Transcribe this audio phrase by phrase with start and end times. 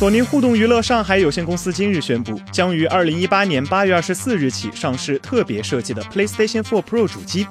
[0.00, 7.46] 索尼互动娱乐上海有限公司今日宣布，将于二零一八年八月二十四日起上市特别设计的 PlayStation 4 Pro 主机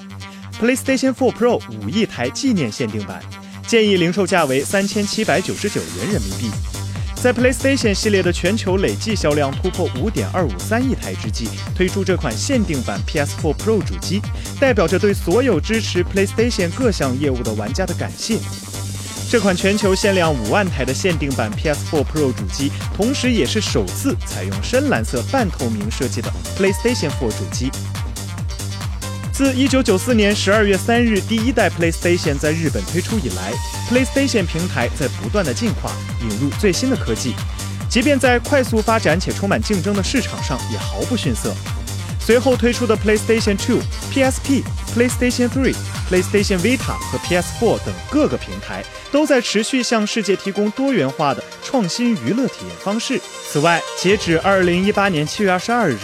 [0.59, 3.21] ，PlayStation 4 Pro 五亿台纪念限定版，
[3.67, 6.49] 建议零售价为三千七百九十九元人民币。
[7.21, 14.23] 在 PlayStation 系列的全球累计销量突破五点二五三亿台之际，推出这款限定版 PS4 Pro 主机，
[14.59, 18.39] 代表着对所有支持 PlayStation 各项业务的玩家的感谢。
[19.29, 27.69] 这款全球限量五万台的限定版 PS4 Pro 主机，同时也是首次采用深蓝色半透明设计的 PlayStation 4主机。
[29.31, 33.53] 自1994年12月3日第一代 PlayStation 在日本推出以来
[33.91, 35.91] ，PlayStation 平台在不断的进化，
[36.23, 37.35] 引入最新的科技，
[37.87, 41.53] 即便在快速发展且充满竞争的市场上也毫不逊色。
[42.19, 43.79] 随后推出的 PlayStation 2、
[44.11, 44.63] PSP、
[44.95, 45.75] PlayStation 3、
[46.09, 53.21] PlayStation Vita 和 PS4 等各个平台，都在持续向世界提供多元化的创新娱乐体验方式。
[53.49, 55.97] 此外，截止2018年7月22日。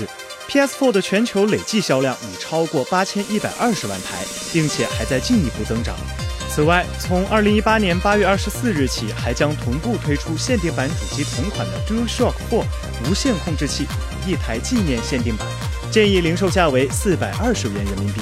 [0.47, 5.95] PS4 的全球累计销量已超过八千一百二十万台，并且还在进一步增长。
[6.47, 12.63] 此外，从二零一八年八月二十四日起，还将同步推出限定版主机同款的 DualShock 4
[13.09, 13.87] 无线控制器
[14.27, 15.47] 一台纪念限定版，
[15.91, 18.21] 建议零售价为四百二十元人民币。